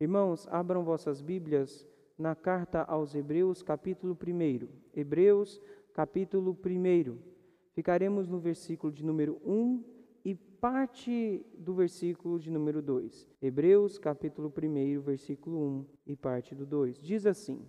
[0.00, 1.86] Irmãos, abram vossas Bíblias
[2.16, 4.66] na carta aos Hebreus, capítulo 1.
[4.98, 5.60] Hebreus,
[5.92, 7.18] capítulo 1.
[7.74, 9.84] Ficaremos no versículo de número 1
[10.24, 13.28] e parte do versículo de número 2.
[13.42, 16.98] Hebreus, capítulo 1, versículo 1 e parte do 2.
[16.98, 17.60] Diz assim: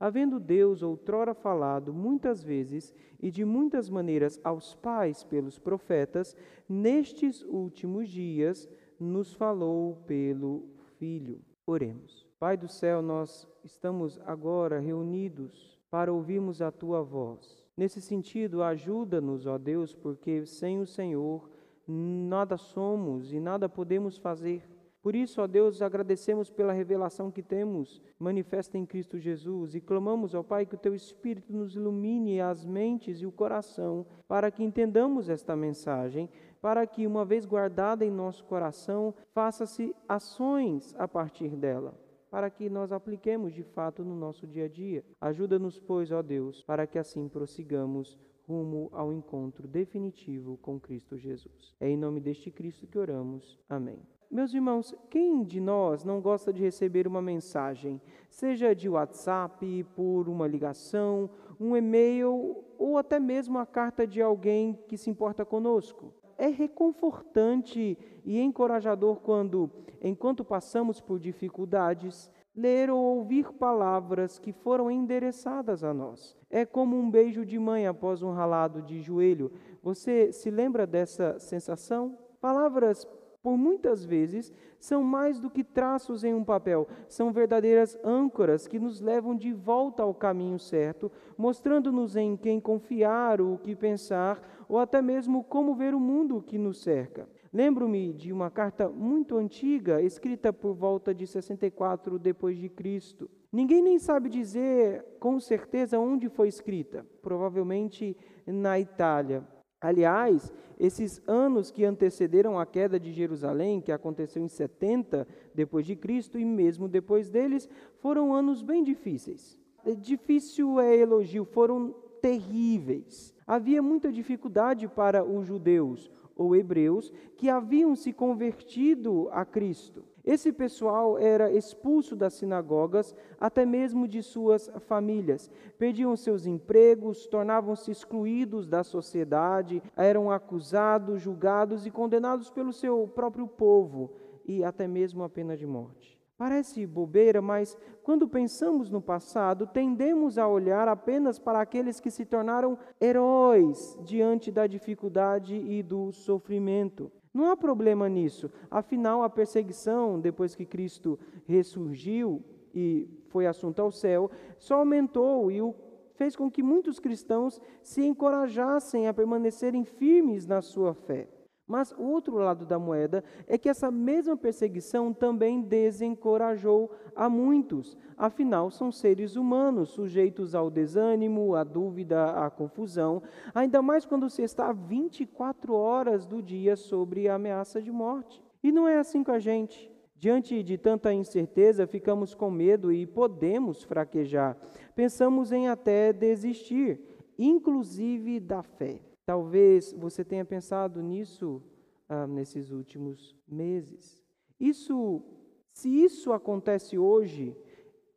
[0.00, 6.34] Havendo Deus outrora falado muitas vezes e de muitas maneiras aos pais pelos profetas,
[6.68, 8.68] nestes últimos dias
[8.98, 10.64] nos falou pelo
[10.96, 11.40] Filho.
[11.70, 12.26] Oremos.
[12.40, 17.62] Pai do céu, nós estamos agora reunidos para ouvirmos a tua voz.
[17.76, 21.50] Nesse sentido, ajuda-nos, ó Deus, porque sem o Senhor
[21.86, 24.66] nada somos e nada podemos fazer.
[25.02, 30.34] Por isso, ó Deus, agradecemos pela revelação que temos manifesta em Cristo Jesus e clamamos
[30.34, 34.64] ao Pai que o teu Espírito nos ilumine as mentes e o coração para que
[34.64, 41.56] entendamos esta mensagem, para que, uma vez guardada em nosso coração, faça-se ações a partir
[41.56, 41.94] dela
[42.30, 45.04] para que nós apliquemos de fato no nosso dia a dia.
[45.20, 51.74] Ajuda-nos, pois, ó Deus, para que assim prossigamos rumo ao encontro definitivo com Cristo Jesus.
[51.78, 53.58] É em nome deste Cristo que oramos.
[53.68, 54.00] Amém.
[54.30, 60.28] Meus irmãos, quem de nós não gosta de receber uma mensagem, seja de WhatsApp, por
[60.28, 66.12] uma ligação, um e-mail ou até mesmo a carta de alguém que se importa conosco?
[66.38, 69.70] É reconfortante e encorajador quando,
[70.00, 76.36] enquanto passamos por dificuldades, ler ou ouvir palavras que foram endereçadas a nós.
[76.48, 79.52] É como um beijo de mãe após um ralado de joelho.
[79.82, 82.16] Você se lembra dessa sensação?
[82.40, 83.06] Palavras
[83.42, 88.78] por muitas vezes, são mais do que traços em um papel, são verdadeiras âncoras que
[88.78, 94.78] nos levam de volta ao caminho certo, mostrando-nos em quem confiar, o que pensar, ou
[94.78, 97.28] até mesmo como ver o mundo que nos cerca.
[97.52, 103.30] Lembro-me de uma carta muito antiga, escrita por volta de 64 depois de Cristo.
[103.50, 108.14] Ninguém nem sabe dizer com certeza onde foi escrita, provavelmente
[108.46, 109.42] na Itália.
[109.80, 115.94] Aliás, esses anos que antecederam a queda de Jerusalém, que aconteceu em 70 depois de
[115.94, 117.68] Cristo e mesmo depois deles,
[117.98, 119.58] foram anos bem difíceis.
[119.84, 123.32] É difícil é elogio, foram terríveis.
[123.46, 130.04] Havia muita dificuldade para os judeus ou hebreus que haviam se convertido a Cristo.
[130.28, 135.50] Esse pessoal era expulso das sinagogas, até mesmo de suas famílias.
[135.78, 143.48] Perdiam seus empregos, tornavam-se excluídos da sociedade, eram acusados, julgados e condenados pelo seu próprio
[143.48, 144.10] povo
[144.44, 146.20] e até mesmo a pena de morte.
[146.36, 152.26] Parece bobeira, mas quando pensamos no passado, tendemos a olhar apenas para aqueles que se
[152.26, 157.10] tornaram heróis diante da dificuldade e do sofrimento.
[157.38, 158.50] Não há problema nisso.
[158.68, 161.16] Afinal, a perseguição, depois que Cristo
[161.46, 162.42] ressurgiu
[162.74, 164.28] e foi assunto ao céu,
[164.58, 165.72] só aumentou e o
[166.16, 171.28] fez com que muitos cristãos se encorajassem a permanecerem firmes na sua fé.
[171.68, 177.94] Mas o outro lado da moeda é que essa mesma perseguição também desencorajou a muitos.
[178.16, 183.22] Afinal, são seres humanos, sujeitos ao desânimo, à dúvida, à confusão,
[183.54, 188.42] ainda mais quando se está 24 horas do dia sobre a ameaça de morte.
[188.62, 189.92] E não é assim com a gente.
[190.16, 194.56] Diante de tanta incerteza, ficamos com medo e podemos fraquejar.
[194.96, 197.00] Pensamos em até desistir,
[197.38, 199.07] inclusive da fé.
[199.28, 201.62] Talvez você tenha pensado nisso
[202.08, 204.24] ah, nesses últimos meses.
[204.58, 205.22] Isso,
[205.70, 207.54] se isso acontece hoje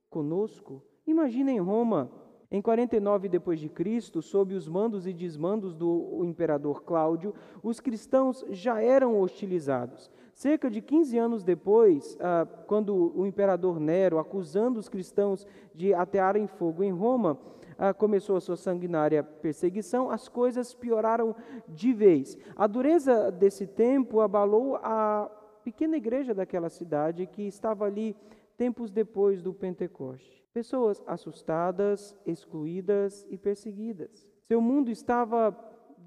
[0.09, 2.09] conosco, imagine em Roma,
[2.49, 8.45] em 49 depois de Cristo, sob os mandos e desmandos do imperador Cláudio, os cristãos
[8.49, 10.09] já eram hostilizados.
[10.33, 15.45] Cerca de 15 anos depois, ah, quando o imperador Nero, acusando os cristãos
[15.75, 17.37] de atearem fogo em Roma,
[17.81, 21.35] ah, começou a sua sanguinária perseguição, as coisas pioraram
[21.67, 22.37] de vez.
[22.55, 25.27] A dureza desse tempo abalou a
[25.63, 28.15] pequena igreja daquela cidade que estava ali
[28.55, 30.45] tempos depois do Pentecoste.
[30.53, 34.29] Pessoas assustadas, excluídas e perseguidas.
[34.43, 35.51] Seu mundo estava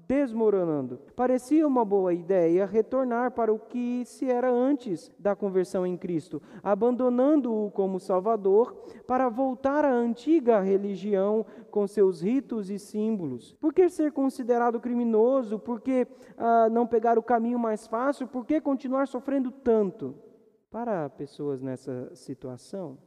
[0.07, 0.99] desmoronando.
[1.15, 6.41] Parecia uma boa ideia retornar para o que se era antes da conversão em Cristo,
[6.63, 8.73] abandonando-o como Salvador
[9.07, 13.53] para voltar à antiga religião com seus ritos e símbolos.
[13.55, 15.59] Por que ser considerado criminoso?
[15.59, 18.27] Por que ah, não pegar o caminho mais fácil?
[18.27, 20.15] Por que continuar sofrendo tanto?
[20.69, 22.97] Para pessoas nessa situação,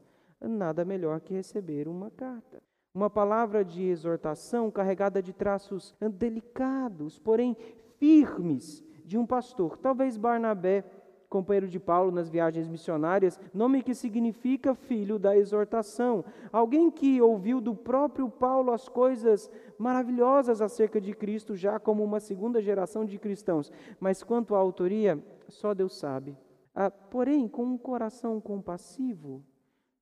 [0.40, 2.67] nada melhor que receber uma carta.
[2.98, 7.56] Uma palavra de exortação carregada de traços delicados, porém
[7.96, 10.84] firmes, de um pastor, talvez Barnabé,
[11.28, 16.24] companheiro de Paulo nas viagens missionárias, nome que significa filho da exortação.
[16.52, 19.48] Alguém que ouviu do próprio Paulo as coisas
[19.78, 23.70] maravilhosas acerca de Cristo, já como uma segunda geração de cristãos.
[24.00, 26.36] Mas quanto à autoria, só Deus sabe.
[26.74, 29.44] Ah, porém, com um coração compassivo,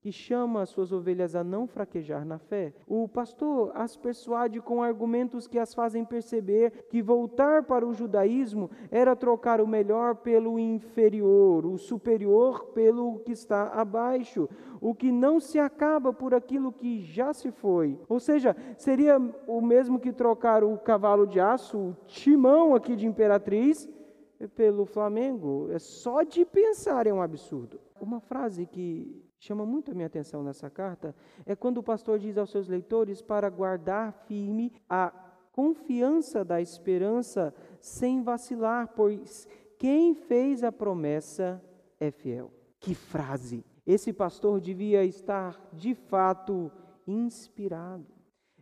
[0.07, 2.73] que chama as suas ovelhas a não fraquejar na fé.
[2.87, 8.71] O pastor as persuade com argumentos que as fazem perceber que voltar para o judaísmo
[8.89, 14.49] era trocar o melhor pelo inferior, o superior pelo que está abaixo,
[14.81, 17.99] o que não se acaba por aquilo que já se foi.
[18.09, 19.19] Ou seja, seria
[19.49, 23.89] o mesmo que trocar o cavalo de aço, o timão aqui de imperatriz,
[24.55, 25.69] pelo Flamengo.
[25.73, 27.81] É só de pensar é um absurdo.
[28.01, 32.39] Uma frase que chama muito a minha atenção nessa carta é quando o pastor diz
[32.39, 35.13] aos seus leitores para guardar firme a
[35.53, 39.49] confiança da esperança sem vacilar, pois
[39.79, 41.63] quem fez a promessa
[41.99, 42.53] é fiel.
[42.79, 43.65] Que frase!
[43.87, 46.71] Esse pastor devia estar de fato
[47.07, 48.16] inspirado.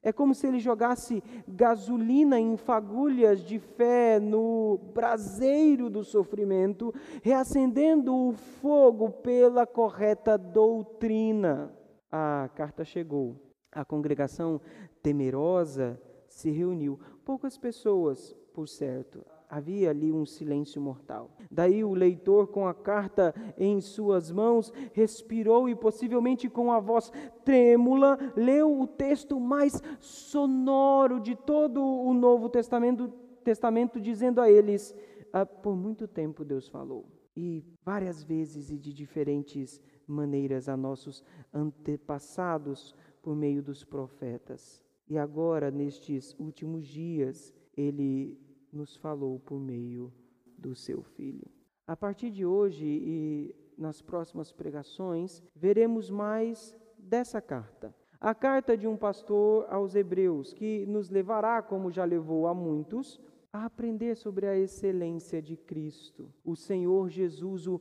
[0.05, 8.15] É como se ele jogasse gasolina em fagulhas de fé no braseiro do sofrimento, reacendendo
[8.15, 11.75] o fogo pela correta doutrina.
[12.13, 13.35] A carta chegou.
[13.73, 14.61] A congregação
[15.03, 15.99] temerosa
[16.29, 17.01] se reuniu.
[17.25, 19.25] Poucas pessoas, por certo,
[19.55, 21.31] Havia ali um silêncio mortal.
[21.49, 27.13] Daí o leitor, com a carta em suas mãos, respirou e, possivelmente com a voz
[27.45, 33.07] trêmula, leu o texto mais sonoro de todo o Novo Testamento,
[33.45, 34.93] Testamento dizendo a eles:
[35.33, 37.07] ah, Por muito tempo Deus falou,
[37.37, 41.23] e várias vezes e de diferentes maneiras a nossos
[41.53, 42.93] antepassados
[43.23, 44.83] por meio dos profetas.
[45.09, 48.37] E agora, nestes últimos dias, ele
[48.75, 50.13] nos falou por meio
[50.59, 51.47] do seu Filho.
[51.87, 57.95] A partir de hoje e nas próximas pregações, veremos mais dessa carta.
[58.21, 63.21] A carta de um pastor aos Hebreus, que nos levará, como já levou a muitos,
[63.53, 67.79] a aprender sobre a excelência de Cristo, o Senhor Jesus, o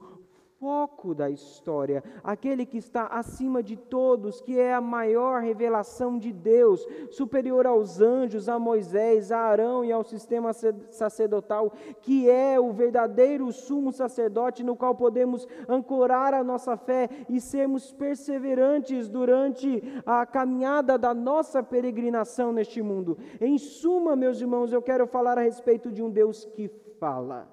[0.64, 6.32] foco da história, aquele que está acima de todos, que é a maior revelação de
[6.32, 12.72] Deus, superior aos anjos, a Moisés, a Arão e ao sistema sacerdotal, que é o
[12.72, 20.26] verdadeiro sumo sacerdote no qual podemos ancorar a nossa fé e sermos perseverantes durante a
[20.26, 23.18] caminhada da nossa peregrinação neste mundo.
[23.42, 26.70] Em suma, meus irmãos, eu quero falar a respeito de um Deus que
[27.02, 27.52] fala.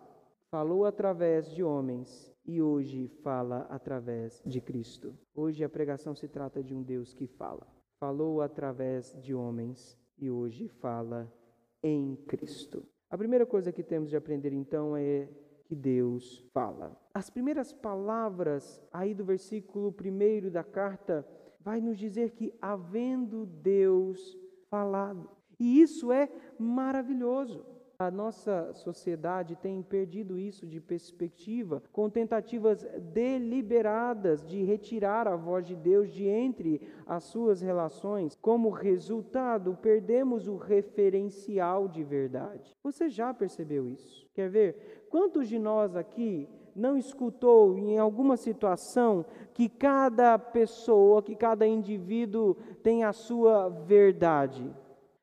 [0.52, 5.16] Falou através de homens e hoje fala através de Cristo.
[5.32, 7.64] Hoje a pregação se trata de um Deus que fala.
[8.00, 11.32] Falou através de homens e hoje fala
[11.80, 12.84] em Cristo.
[13.08, 15.28] A primeira coisa que temos de aprender então é
[15.64, 17.00] que Deus fala.
[17.14, 21.24] As primeiras palavras aí do versículo 1 da carta
[21.60, 24.36] vai nos dizer que havendo Deus
[24.68, 25.30] falado.
[25.56, 27.64] E isso é maravilhoso.
[28.00, 32.82] A nossa sociedade tem perdido isso de perspectiva, com tentativas
[33.12, 38.34] deliberadas de retirar a voz de Deus de entre as suas relações.
[38.40, 42.74] Como resultado, perdemos o referencial de verdade.
[42.82, 44.26] Você já percebeu isso?
[44.32, 45.06] Quer ver?
[45.10, 52.56] Quantos de nós aqui não escutou em alguma situação que cada pessoa, que cada indivíduo
[52.82, 54.74] tem a sua verdade?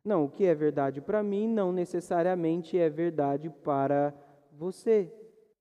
[0.08, 4.14] Não, o que é verdade para mim não necessariamente é verdade para
[4.54, 5.12] você.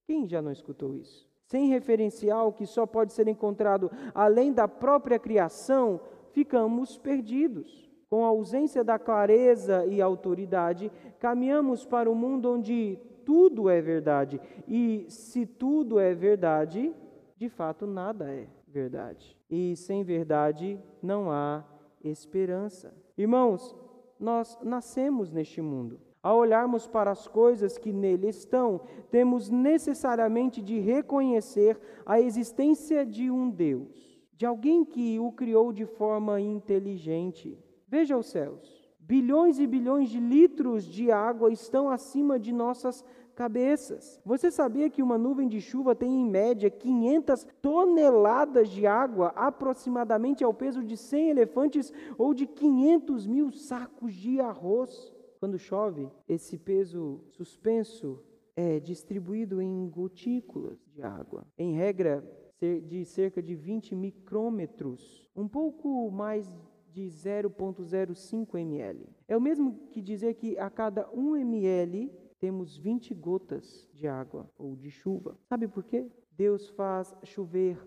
[0.05, 1.27] Quem já não escutou isso?
[1.43, 5.99] Sem referencial que só pode ser encontrado além da própria criação,
[6.31, 7.91] ficamos perdidos.
[8.09, 10.89] Com a ausência da clareza e autoridade,
[11.19, 14.39] caminhamos para um mundo onde tudo é verdade.
[14.65, 16.95] E se tudo é verdade,
[17.35, 19.37] de fato nada é verdade.
[19.49, 21.65] E sem verdade não há
[22.01, 22.95] esperança.
[23.17, 23.75] Irmãos,
[24.19, 25.99] nós nascemos neste mundo.
[26.21, 33.31] Ao olharmos para as coisas que nele estão, temos necessariamente de reconhecer a existência de
[33.31, 37.57] um Deus, de alguém que o criou de forma inteligente.
[37.87, 38.87] Veja os céus.
[38.99, 43.05] Bilhões e bilhões de litros de água estão acima de nossas
[43.37, 44.19] cabeças.
[44.25, 50.43] Você sabia que uma nuvem de chuva tem em média 500 toneladas de água, aproximadamente
[50.43, 55.13] ao peso de 100 elefantes ou de 500 mil sacos de arroz?
[55.39, 58.19] Quando chove, esse peso suspenso
[58.55, 61.45] é distribuído em gotículas de água.
[61.59, 62.27] Em regra,
[62.59, 66.49] de cerca de 20 micrômetros, um pouco mais
[66.91, 69.07] de 0,05 ml.
[69.27, 74.49] É o mesmo que dizer que a cada 1 ml temos 20 gotas de água
[74.57, 75.37] ou de chuva.
[75.49, 76.09] Sabe por quê?
[76.31, 77.77] Deus faz chover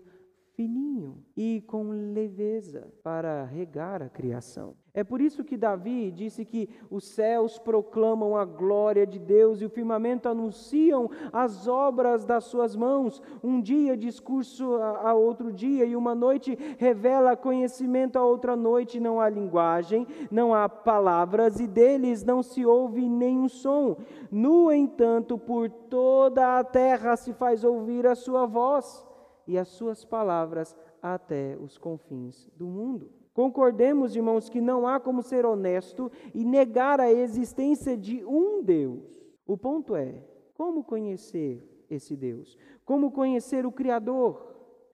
[0.61, 4.75] fininho e com leveza para regar a criação.
[4.93, 9.65] É por isso que Davi disse que os céus proclamam a glória de Deus e
[9.65, 13.23] o firmamento anunciam as obras das suas mãos.
[13.41, 18.99] Um dia discurso a outro dia e uma noite revela conhecimento a outra noite.
[18.99, 23.97] Não há linguagem, não há palavras e deles não se ouve nenhum som.
[24.29, 29.09] No entanto, por toda a terra se faz ouvir a sua voz
[29.51, 33.11] e as suas palavras até os confins do mundo.
[33.33, 39.21] Concordemos, irmãos, que não há como ser honesto e negar a existência de um Deus.
[39.45, 42.57] O ponto é: como conhecer esse Deus?
[42.85, 44.50] Como conhecer o Criador?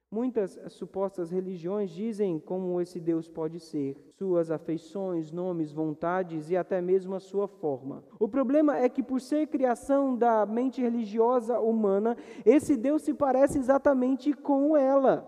[0.10, 6.80] Muitas supostas religiões dizem como esse Deus pode ser, suas afeições, nomes, vontades e até
[6.80, 8.06] mesmo a sua forma.
[8.18, 13.60] O problema é que, por ser criação da mente religiosa humana, esse Deus se parece
[13.60, 15.28] exatamente com ela.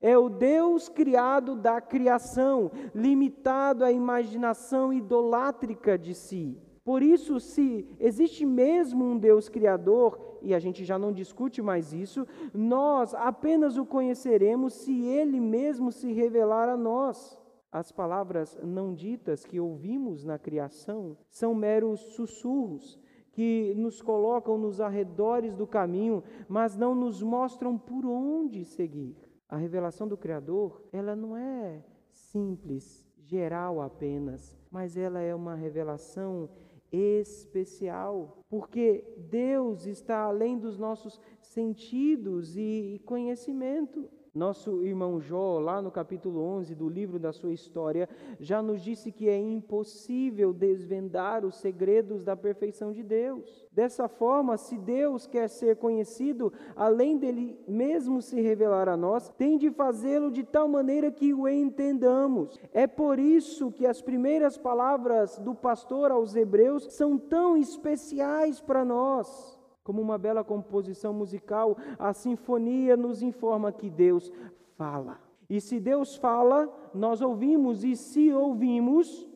[0.00, 6.58] É o Deus criado da criação, limitado à imaginação idolátrica de si.
[6.84, 11.92] Por isso, se existe mesmo um Deus criador, e a gente já não discute mais
[11.92, 12.24] isso,
[12.54, 17.36] nós apenas o conheceremos se ele mesmo se revelar a nós.
[17.72, 22.96] As palavras não ditas que ouvimos na criação são meros sussurros
[23.32, 29.16] que nos colocam nos arredores do caminho, mas não nos mostram por onde seguir.
[29.48, 36.48] A revelação do Criador, ela não é simples, geral apenas, mas ela é uma revelação
[36.96, 44.08] especial, porque Deus está além dos nossos sentidos e conhecimento.
[44.36, 48.06] Nosso irmão Jó, lá no capítulo 11 do livro da sua história,
[48.38, 53.66] já nos disse que é impossível desvendar os segredos da perfeição de Deus.
[53.72, 59.56] Dessa forma, se Deus quer ser conhecido, além dele mesmo se revelar a nós, tem
[59.56, 62.60] de fazê-lo de tal maneira que o entendamos.
[62.74, 68.84] É por isso que as primeiras palavras do pastor aos Hebreus são tão especiais para
[68.84, 69.55] nós.
[69.86, 74.32] Como uma bela composição musical, a sinfonia nos informa que Deus
[74.76, 75.20] fala.
[75.48, 79.28] E se Deus fala, nós ouvimos, e se ouvimos,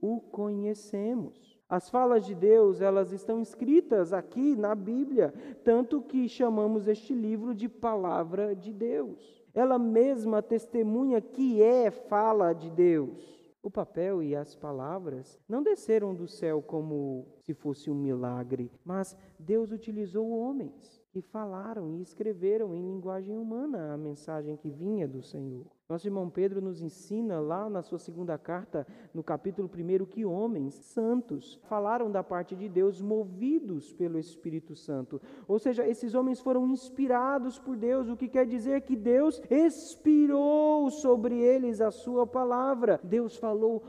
[0.00, 1.58] o conhecemos.
[1.68, 5.34] As falas de Deus, elas estão escritas aqui na Bíblia,
[5.64, 9.44] tanto que chamamos este livro de palavra de Deus.
[9.52, 13.35] Ela mesma testemunha que é fala de Deus.
[13.66, 19.16] O papel e as palavras não desceram do céu como se fosse um milagre, mas
[19.40, 25.22] Deus utilizou homens que falaram e escreveram em linguagem humana a mensagem que vinha do
[25.22, 25.64] Senhor.
[25.88, 30.74] Nosso irmão Pedro nos ensina lá na sua segunda carta, no capítulo 1, que homens
[30.74, 35.18] santos falaram da parte de Deus, movidos pelo Espírito Santo.
[35.48, 40.90] Ou seja, esses homens foram inspirados por Deus, o que quer dizer que Deus expirou
[40.90, 43.00] sobre eles a sua palavra.
[43.02, 43.82] Deus falou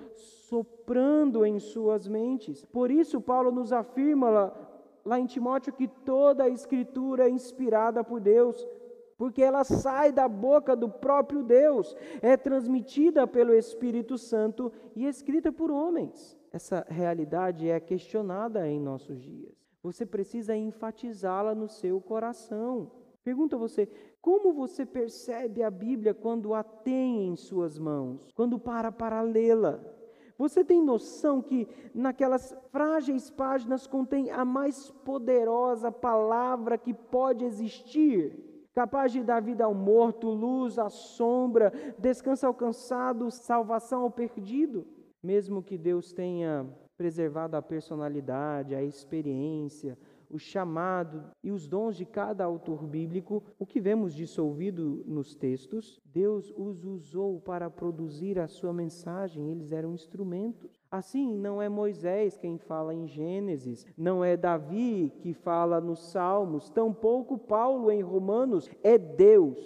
[0.48, 2.64] soprando em suas mentes.
[2.64, 4.54] Por isso, Paulo nos afirma
[5.08, 8.68] lá, em Timóteo que toda a Escritura é inspirada por Deus
[9.18, 15.52] porque ela sai da boca do próprio Deus, é transmitida pelo Espírito Santo e escrita
[15.52, 16.38] por homens.
[16.52, 19.56] Essa realidade é questionada em nossos dias.
[19.82, 22.92] Você precisa enfatizá-la no seu coração.
[23.24, 23.90] Pergunta a você:
[24.22, 29.80] como você percebe a Bíblia quando a tem em suas mãos, quando para para lê-la?
[30.38, 38.48] Você tem noção que naquelas frágeis páginas contém a mais poderosa palavra que pode existir?
[38.78, 44.86] capaz de dar vida ao morto, luz à sombra, descanso ao cansado, salvação ao perdido.
[45.24, 46.64] Mesmo que Deus tenha
[46.96, 49.98] preservado a personalidade, a experiência,
[50.30, 56.00] o chamado e os dons de cada autor bíblico, o que vemos dissolvido nos textos,
[56.06, 60.80] Deus os usou para produzir a sua mensagem, eles eram instrumentos.
[60.90, 66.70] Assim, não é Moisés quem fala em Gênesis, não é Davi que fala nos Salmos,
[66.70, 69.58] tampouco Paulo em Romanos, é Deus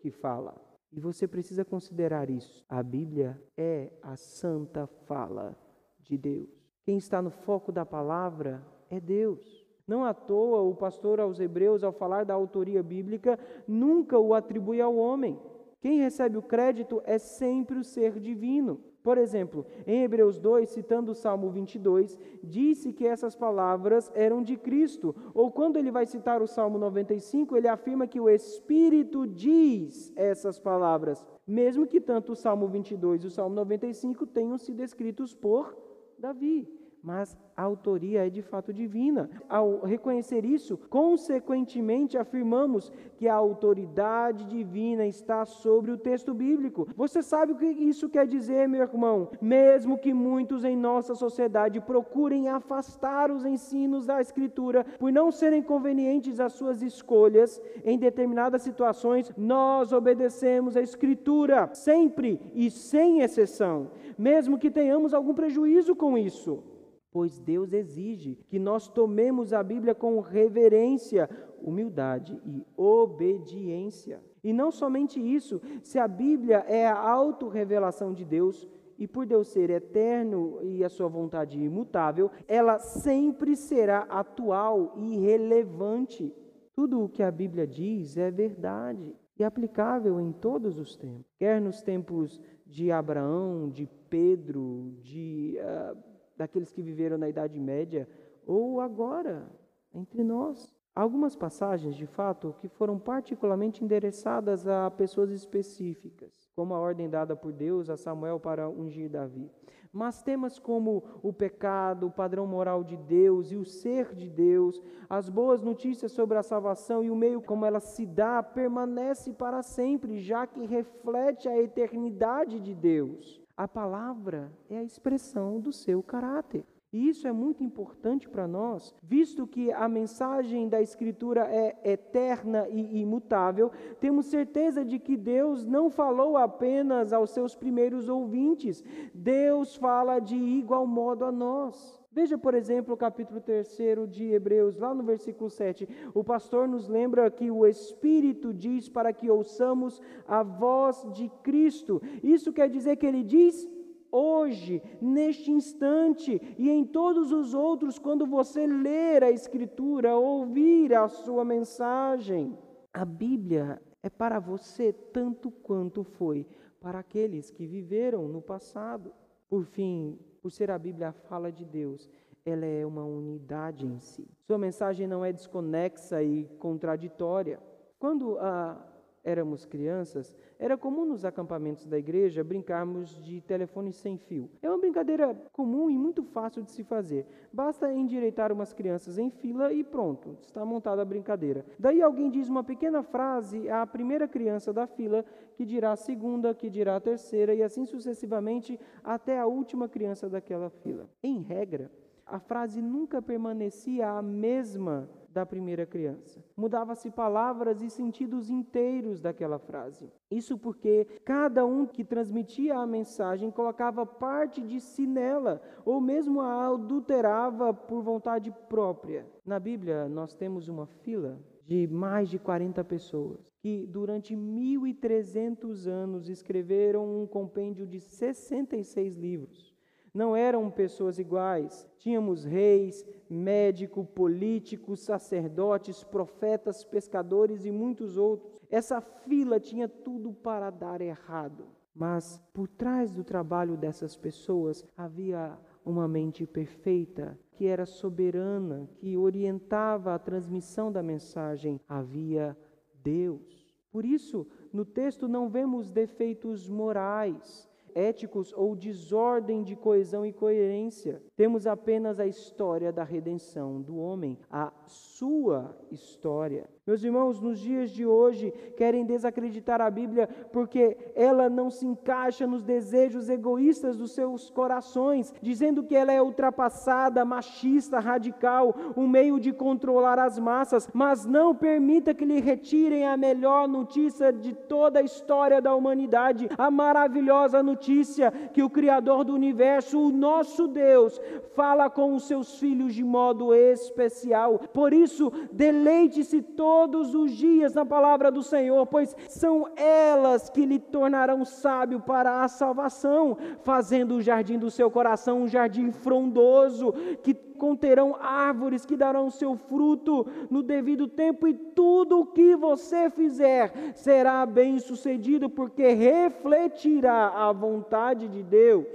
[0.00, 0.60] que fala.
[0.92, 2.62] E você precisa considerar isso.
[2.68, 5.56] A Bíblia é a santa fala
[6.00, 6.50] de Deus.
[6.84, 9.61] Quem está no foco da palavra é Deus.
[9.86, 14.80] Não à toa, o pastor aos Hebreus, ao falar da autoria bíblica, nunca o atribui
[14.80, 15.38] ao homem.
[15.80, 18.80] Quem recebe o crédito é sempre o ser divino.
[19.02, 24.56] Por exemplo, em Hebreus 2, citando o Salmo 22, disse que essas palavras eram de
[24.56, 25.12] Cristo.
[25.34, 30.60] Ou quando ele vai citar o Salmo 95, ele afirma que o Espírito diz essas
[30.60, 35.76] palavras, mesmo que tanto o Salmo 22 e o Salmo 95 tenham sido escritos por
[36.16, 36.81] Davi.
[37.02, 39.28] Mas a autoria é de fato divina.
[39.48, 46.86] Ao reconhecer isso, consequentemente afirmamos que a autoridade divina está sobre o texto bíblico.
[46.96, 49.30] Você sabe o que isso quer dizer, meu irmão?
[49.40, 55.62] Mesmo que muitos em nossa sociedade procurem afastar os ensinos da Escritura por não serem
[55.62, 63.90] convenientes às suas escolhas em determinadas situações, nós obedecemos a Escritura sempre e sem exceção,
[64.16, 66.71] mesmo que tenhamos algum prejuízo com isso
[67.12, 71.28] pois Deus exige que nós tomemos a Bíblia com reverência,
[71.60, 74.20] humildade e obediência.
[74.42, 78.66] E não somente isso, se a Bíblia é a autorrevelação de Deus,
[78.98, 85.18] e por Deus ser eterno e a sua vontade imutável, ela sempre será atual e
[85.18, 86.32] relevante.
[86.72, 91.60] Tudo o que a Bíblia diz é verdade e aplicável em todos os tempos, quer
[91.60, 96.11] nos tempos de Abraão, de Pedro, de uh,
[96.42, 98.08] daqueles que viveram na Idade Média
[98.44, 99.48] ou agora,
[99.94, 100.72] entre nós.
[100.94, 107.34] Algumas passagens, de fato, que foram particularmente endereçadas a pessoas específicas, como a ordem dada
[107.34, 109.50] por Deus a Samuel para ungir Davi.
[109.90, 114.82] Mas temas como o pecado, o padrão moral de Deus e o ser de Deus,
[115.08, 119.62] as boas notícias sobre a salvação e o meio como ela se dá, permanece para
[119.62, 123.41] sempre, já que reflete a eternidade de Deus.
[123.56, 126.64] A palavra é a expressão do seu caráter.
[126.92, 132.68] E isso é muito importante para nós, visto que a mensagem da Escritura é eterna
[132.68, 139.74] e imutável, temos certeza de que Deus não falou apenas aos seus primeiros ouvintes, Deus
[139.74, 142.01] fala de igual modo a nós.
[142.14, 143.78] Veja, por exemplo, o capítulo 3
[144.10, 145.88] de Hebreus, lá no versículo 7.
[146.12, 152.02] O pastor nos lembra que o Espírito diz para que ouçamos a voz de Cristo.
[152.22, 153.66] Isso quer dizer que ele diz
[154.10, 161.08] hoje, neste instante e em todos os outros, quando você ler a Escritura, ouvir a
[161.08, 162.58] sua mensagem.
[162.92, 166.46] A Bíblia é para você tanto quanto foi
[166.78, 169.14] para aqueles que viveram no passado.
[169.48, 172.10] Por fim, por ser a Bíblia a fala de Deus,
[172.44, 174.28] ela é uma unidade em si.
[174.44, 177.60] Sua mensagem não é desconexa e contraditória.
[177.98, 178.91] Quando a
[179.24, 184.50] éramos crianças, era comum nos acampamentos da igreja brincarmos de telefone sem fio.
[184.60, 187.26] É uma brincadeira comum e muito fácil de se fazer.
[187.52, 191.64] Basta endireitar umas crianças em fila e pronto, está montada a brincadeira.
[191.78, 196.54] Daí alguém diz uma pequena frase à primeira criança da fila, que dirá a segunda,
[196.54, 201.08] que dirá a terceira e assim sucessivamente até a última criança daquela fila.
[201.22, 201.90] Em regra,
[202.32, 206.42] a frase nunca permanecia a mesma da primeira criança.
[206.56, 210.10] Mudava-se palavras e sentidos inteiros daquela frase.
[210.30, 216.40] Isso porque cada um que transmitia a mensagem colocava parte de si nela, ou mesmo
[216.40, 219.26] a adulterava por vontade própria.
[219.44, 226.30] Na Bíblia, nós temos uma fila de mais de 40 pessoas que durante 1300 anos
[226.30, 229.71] escreveram um compêndio de 66 livros
[230.14, 231.88] não eram pessoas iguais.
[231.98, 238.52] Tínhamos reis, médico, políticos, sacerdotes, profetas, pescadores e muitos outros.
[238.70, 241.66] Essa fila tinha tudo para dar errado.
[241.94, 249.16] Mas por trás do trabalho dessas pessoas havia uma mente perfeita, que era soberana, que
[249.16, 251.80] orientava a transmissão da mensagem.
[251.88, 252.56] Havia
[253.02, 253.74] Deus.
[253.90, 261.22] Por isso, no texto não vemos defeitos morais, éticos ou desordem de coesão e coerência.
[261.36, 266.68] Temos apenas a história da redenção do homem, a sua história.
[266.84, 272.44] Meus irmãos, nos dias de hoje, querem desacreditar a Bíblia porque ela não se encaixa
[272.44, 279.38] nos desejos egoístas dos seus corações, dizendo que ela é ultrapassada, machista, radical, um meio
[279.38, 284.98] de controlar as massas, mas não permita que lhe retirem a melhor notícia de toda
[284.98, 291.20] a história da humanidade, a maravilhosa notícia que o Criador do universo, o nosso Deus,
[291.54, 294.58] fala com os seus filhos de modo especial.
[294.74, 300.64] Por isso, deleite-se todo todos os dias na palavra do Senhor, pois são elas que
[300.64, 306.92] lhe tornarão sábio para a salvação, fazendo o jardim do seu coração um jardim frondoso,
[307.22, 313.10] que conterão árvores que darão seu fruto no devido tempo, e tudo o que você
[313.10, 318.86] fizer será bem sucedido, porque refletirá a vontade de Deus.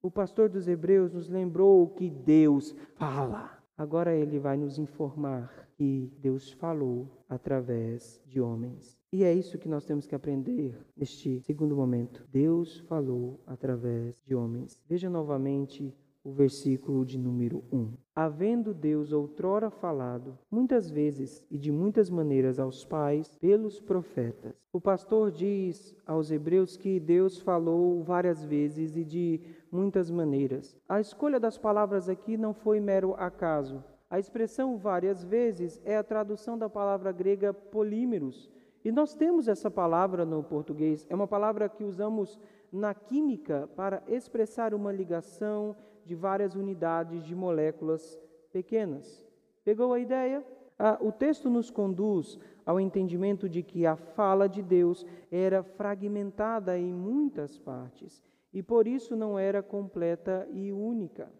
[0.00, 3.50] O pastor dos Hebreus nos lembrou que Deus fala.
[3.76, 8.98] Agora ele vai nos informar que Deus falou através de homens.
[9.10, 12.22] E é isso que nós temos que aprender neste segundo momento.
[12.30, 14.78] Deus falou através de homens.
[14.86, 17.94] Veja novamente o versículo de número 1.
[18.14, 24.54] Havendo Deus outrora falado, muitas vezes e de muitas maneiras aos pais, pelos profetas.
[24.70, 29.40] O pastor diz aos hebreus que Deus falou várias vezes e de
[29.72, 30.76] muitas maneiras.
[30.86, 33.82] A escolha das palavras aqui não foi mero acaso.
[34.10, 38.50] A expressão várias vezes é a tradução da palavra grega polímeros.
[38.84, 42.36] E nós temos essa palavra no português, é uma palavra que usamos
[42.72, 48.18] na química para expressar uma ligação de várias unidades de moléculas
[48.52, 49.24] pequenas.
[49.64, 50.44] Pegou a ideia?
[50.76, 56.76] Ah, o texto nos conduz ao entendimento de que a fala de Deus era fragmentada
[56.76, 61.30] em muitas partes e por isso não era completa e única.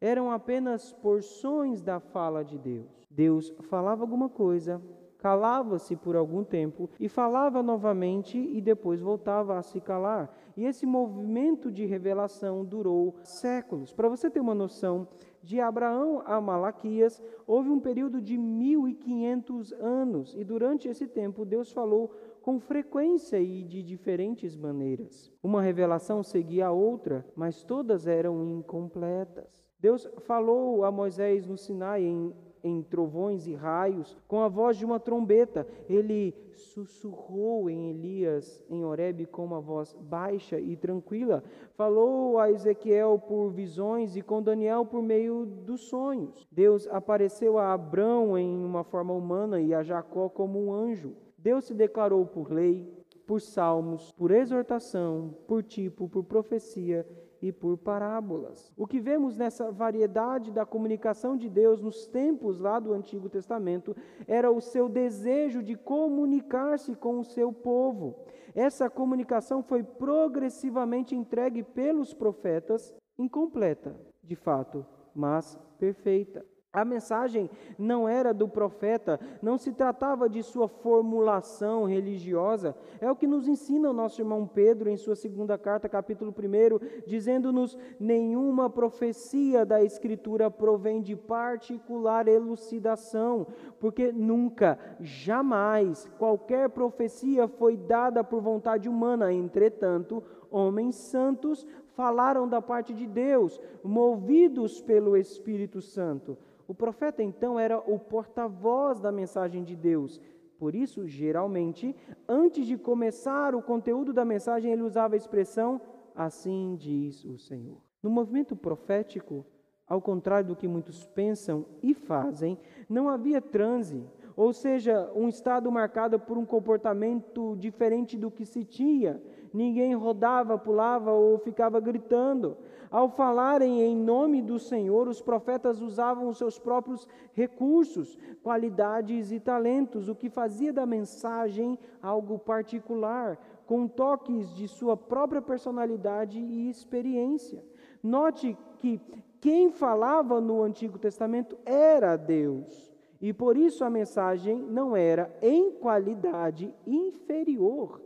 [0.00, 3.06] Eram apenas porções da fala de Deus.
[3.10, 4.80] Deus falava alguma coisa,
[5.18, 10.32] calava-se por algum tempo e falava novamente e depois voltava a se calar.
[10.56, 13.92] E esse movimento de revelação durou séculos.
[13.92, 15.08] Para você ter uma noção,
[15.42, 21.72] de Abraão a Malaquias houve um período de 1500 anos, e durante esse tempo Deus
[21.72, 25.32] falou com frequência e de diferentes maneiras.
[25.42, 29.57] Uma revelação seguia a outra, mas todas eram incompletas.
[29.78, 34.84] Deus falou a Moisés no Sinai em em trovões e raios, com a voz de
[34.84, 35.66] uma trombeta.
[35.88, 41.42] Ele sussurrou em Elias, em Horebe, com uma voz baixa e tranquila.
[41.74, 46.46] Falou a Ezequiel por visões e com Daniel por meio dos sonhos.
[46.50, 51.14] Deus apareceu a Abrão em uma forma humana e a Jacó como um anjo.
[51.36, 52.92] Deus se declarou por lei,
[53.26, 57.06] por salmos, por exortação, por tipo, por profecia
[57.40, 58.72] e por parábolas.
[58.76, 63.96] O que vemos nessa variedade da comunicação de Deus nos tempos lá do Antigo Testamento
[64.26, 68.16] era o seu desejo de comunicar-se com o seu povo.
[68.54, 76.44] Essa comunicação foi progressivamente entregue pelos profetas, incompleta, de fato, mas perfeita.
[76.70, 82.76] A mensagem não era do profeta, não se tratava de sua formulação religiosa.
[83.00, 87.06] É o que nos ensina o nosso irmão Pedro em sua segunda carta, capítulo 1,
[87.06, 93.46] dizendo-nos: nenhuma profecia da Escritura provém de particular elucidação,
[93.80, 99.32] porque nunca, jamais, qualquer profecia foi dada por vontade humana.
[99.32, 106.36] Entretanto, homens santos falaram da parte de Deus, movidos pelo Espírito Santo.
[106.68, 110.20] O profeta então era o porta-voz da mensagem de Deus.
[110.58, 111.96] Por isso, geralmente,
[112.28, 115.80] antes de começar o conteúdo da mensagem, ele usava a expressão
[116.18, 117.78] assim diz o Senhor.
[118.02, 119.46] No movimento profético,
[119.86, 124.04] ao contrário do que muitos pensam e fazem, não havia transe,
[124.36, 129.22] ou seja, um estado marcado por um comportamento diferente do que se tinha.
[129.54, 132.56] Ninguém rodava, pulava ou ficava gritando.
[132.90, 139.38] Ao falarem em nome do Senhor, os profetas usavam os seus próprios recursos, qualidades e
[139.38, 146.70] talentos, o que fazia da mensagem algo particular, com toques de sua própria personalidade e
[146.70, 147.62] experiência.
[148.02, 148.98] Note que
[149.40, 152.96] quem falava no Antigo Testamento era Deus.
[153.20, 158.00] E por isso a mensagem não era em qualidade inferior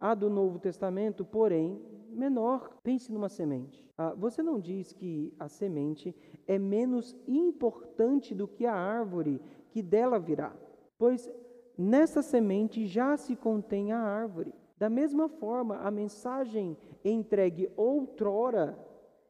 [0.00, 2.70] à do Novo Testamento, porém menor.
[2.82, 3.85] Pense numa semente.
[3.98, 6.14] Ah, você não diz que a semente
[6.46, 10.54] é menos importante do que a árvore que dela virá,
[10.98, 11.30] pois
[11.78, 14.54] nessa semente já se contém a árvore.
[14.78, 18.78] Da mesma forma, a mensagem entregue outrora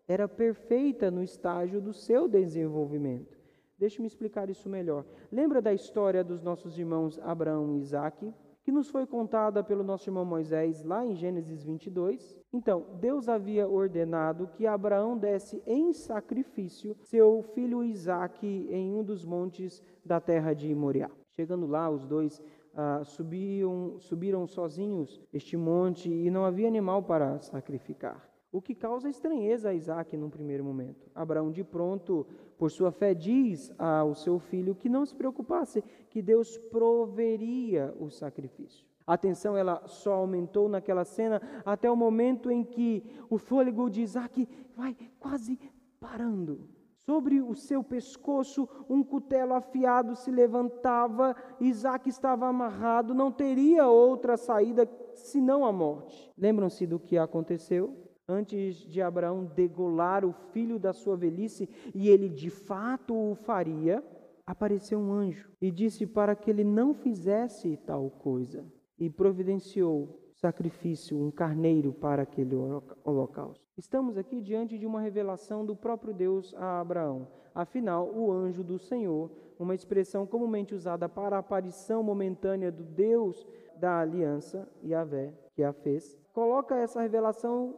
[0.08, 3.36] era perfeita no estágio do seu desenvolvimento.
[3.78, 5.04] Deixe-me explicar isso melhor.
[5.30, 8.32] Lembra da história dos nossos irmãos Abraão e Isaac?
[8.66, 12.36] Que nos foi contada pelo nosso irmão Moisés lá em Gênesis 22.
[12.52, 19.24] Então, Deus havia ordenado que Abraão desse em sacrifício seu filho Isaque em um dos
[19.24, 21.08] montes da terra de Moriá.
[21.30, 22.42] Chegando lá, os dois
[22.74, 29.08] ah, subiam, subiram sozinhos este monte e não havia animal para sacrificar o que causa
[29.08, 31.05] estranheza a Isaac num primeiro momento.
[31.16, 32.26] Abraão, de pronto,
[32.58, 38.10] por sua fé, diz ao seu filho que não se preocupasse, que Deus proveria o
[38.10, 38.86] sacrifício.
[39.06, 44.02] A tensão ela só aumentou naquela cena até o momento em que o fôlego de
[44.02, 45.58] Isaac vai quase
[46.00, 46.68] parando.
[47.06, 54.36] Sobre o seu pescoço, um cutelo afiado se levantava, Isaac estava amarrado, não teria outra
[54.36, 56.32] saída senão a morte.
[56.36, 58.05] Lembram-se do que aconteceu?
[58.28, 64.02] Antes de Abraão degolar o filho da sua velhice, e ele de fato o faria,
[64.46, 68.64] apareceu um anjo e disse para que ele não fizesse tal coisa,
[68.98, 72.54] e providenciou sacrifício, um carneiro para aquele
[73.04, 73.64] holocausto.
[73.76, 77.28] Estamos aqui diante de uma revelação do próprio Deus a Abraão.
[77.54, 83.46] Afinal, o anjo do Senhor, uma expressão comumente usada para a aparição momentânea do Deus
[83.78, 87.74] da aliança, Yahvé, que a fez, coloca essa revelação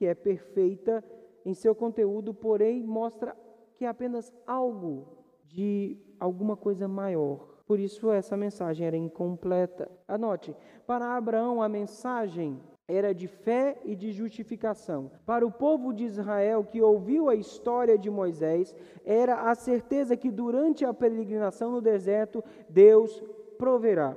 [0.00, 1.04] que é perfeita
[1.44, 3.36] em seu conteúdo, porém mostra
[3.74, 5.06] que é apenas algo
[5.44, 7.46] de alguma coisa maior.
[7.66, 9.90] Por isso essa mensagem era incompleta.
[10.08, 12.58] Anote, para Abraão a mensagem
[12.88, 15.10] era de fé e de justificação.
[15.26, 20.30] Para o povo de Israel que ouviu a história de Moisés, era a certeza que
[20.30, 23.22] durante a peregrinação no deserto Deus
[23.58, 24.16] proverá.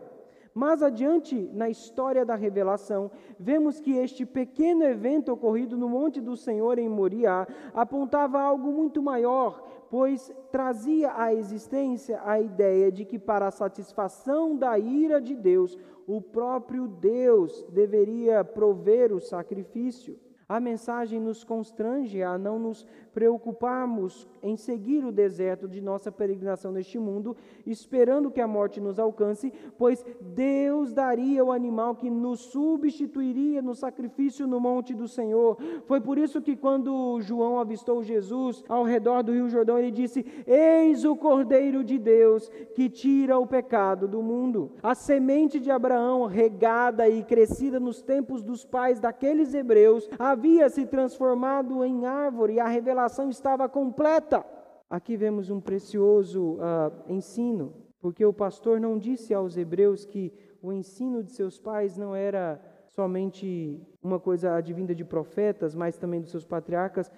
[0.53, 6.37] Mais adiante na história da revelação, vemos que este pequeno evento ocorrido no Monte do
[6.37, 13.17] Senhor em Moriá apontava algo muito maior, pois trazia à existência a ideia de que,
[13.17, 20.19] para a satisfação da ira de Deus, o próprio Deus deveria prover o sacrifício.
[20.47, 26.71] A mensagem nos constrange a não nos preocuparmos em seguir o deserto de nossa peregrinação
[26.71, 32.41] neste mundo, esperando que a morte nos alcance, pois Deus daria o animal que nos
[32.41, 35.57] substituiria no sacrifício no monte do Senhor.
[35.85, 40.25] Foi por isso que quando João avistou Jesus ao redor do Rio Jordão, ele disse:
[40.45, 44.71] Eis o Cordeiro de Deus que tira o pecado do mundo.
[44.81, 50.85] A semente de Abraão, regada e crescida nos tempos dos pais daqueles hebreus, havia se
[50.85, 54.45] transformado em árvore, e a revelação estava completa.
[54.89, 60.73] Aqui vemos um precioso uh, ensino, porque o pastor não disse aos hebreus que o
[60.73, 66.31] ensino de seus pais não era somente uma coisa advinda de profetas, mas também dos
[66.31, 67.11] seus patriarcas,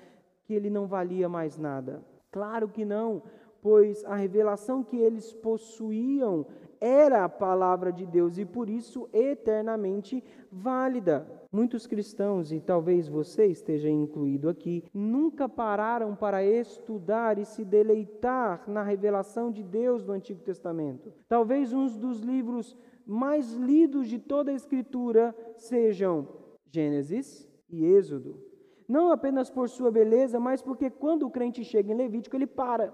[0.44, 2.04] que ele não valia mais nada.
[2.32, 3.24] Claro que não,
[3.62, 6.46] pois a revelação que eles possuíam
[6.80, 11.28] era a palavra de Deus e por isso eternamente válida.
[11.52, 18.64] Muitos cristãos, e talvez você esteja incluído aqui, nunca pararam para estudar e se deleitar
[18.68, 21.14] na revelação de Deus do Antigo Testamento.
[21.28, 26.28] Talvez um dos livros mais lidos de toda a Escritura sejam
[26.72, 28.38] Gênesis e Êxodo.
[28.88, 32.94] Não apenas por sua beleza, mas porque quando o crente chega em Levítico, ele para.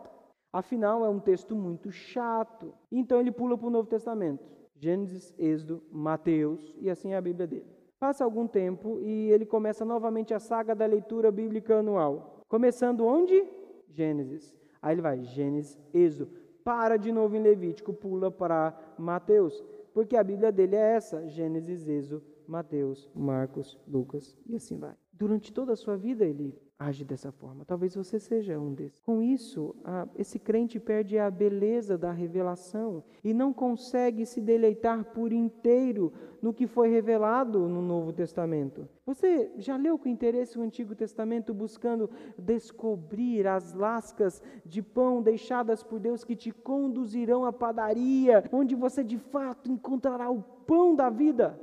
[0.51, 2.73] Afinal, é um texto muito chato.
[2.91, 4.43] Então ele pula para o Novo Testamento.
[4.75, 7.67] Gênesis, Êxodo, Mateus, e assim é a Bíblia dele.
[7.99, 12.41] Passa algum tempo e ele começa novamente a saga da leitura bíblica anual.
[12.47, 13.45] Começando onde?
[13.89, 14.55] Gênesis.
[14.81, 16.31] Aí ele vai, Gênesis, Êxodo.
[16.63, 19.63] Para de novo em Levítico, pula para Mateus.
[19.93, 24.95] Porque a Bíblia dele é essa: Gênesis, Êxodo, Mateus, Marcos, Lucas e assim vai.
[25.13, 27.63] Durante toda a sua vida ele age dessa forma.
[27.65, 28.99] Talvez você seja um desses.
[29.05, 35.05] Com isso, a, esse crente perde a beleza da revelação e não consegue se deleitar
[35.05, 38.87] por inteiro no que foi revelado no Novo Testamento.
[39.05, 45.83] Você já leu com interesse o Antigo Testamento buscando descobrir as lascas de pão deixadas
[45.83, 51.09] por Deus que te conduzirão à padaria, onde você de fato encontrará o pão da
[51.09, 51.59] vida?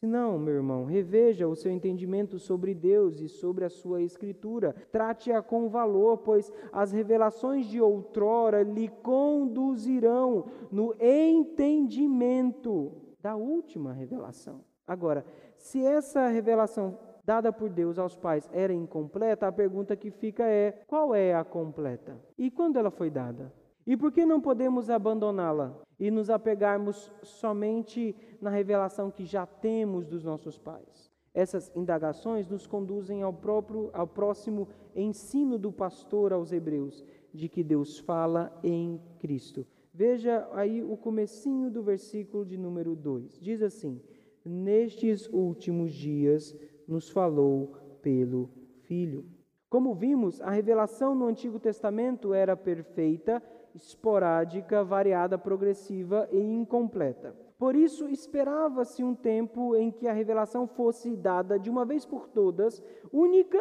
[0.00, 4.74] Se não, meu irmão, reveja o seu entendimento sobre Deus e sobre a sua Escritura.
[4.90, 14.64] Trate-a com valor, pois as revelações de outrora lhe conduzirão no entendimento da última revelação.
[14.86, 15.22] Agora,
[15.58, 20.82] se essa revelação dada por Deus aos pais era incompleta, a pergunta que fica é:
[20.86, 22.18] qual é a completa?
[22.38, 23.52] E quando ela foi dada?
[23.86, 30.06] E por que não podemos abandoná-la e nos apegarmos somente na revelação que já temos
[30.06, 31.10] dos nossos pais?
[31.32, 37.62] Essas indagações nos conduzem ao próprio ao próximo ensino do pastor aos hebreus, de que
[37.62, 39.66] Deus fala em Cristo.
[39.92, 43.38] Veja aí o comecinho do versículo de número 2.
[43.40, 44.00] Diz assim:
[44.44, 48.50] Nestes últimos dias nos falou pelo
[48.82, 49.24] Filho.
[49.68, 53.40] Como vimos, a revelação no Antigo Testamento era perfeita
[53.74, 57.34] esporádica, variada, progressiva e incompleta.
[57.58, 62.26] Por isso, esperava-se um tempo em que a revelação fosse dada de uma vez por
[62.26, 63.58] todas, única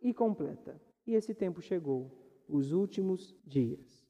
[0.00, 0.80] e completa.
[1.06, 2.10] E esse tempo chegou,
[2.48, 4.08] os últimos dias.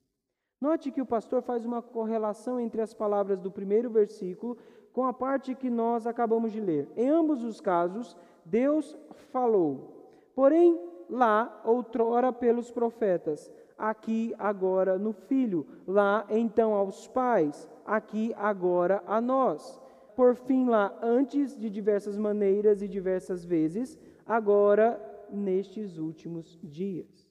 [0.60, 4.56] Note que o pastor faz uma correlação entre as palavras do primeiro versículo
[4.92, 6.88] com a parte que nós acabamos de ler.
[6.96, 8.96] Em ambos os casos, Deus
[9.30, 10.30] falou.
[10.34, 19.02] Porém, lá, outrora pelos profetas, aqui agora no Filho, lá então aos pais, aqui agora
[19.06, 19.80] a nós.
[20.16, 27.28] Por fim, lá antes de diversas maneiras e diversas vezes, agora nestes últimos dias.